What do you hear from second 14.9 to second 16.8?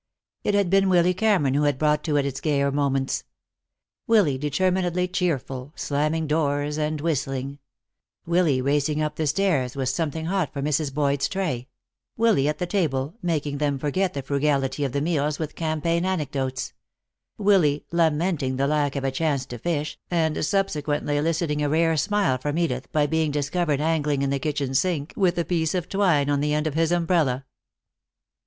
the meals with campaign anecdotes;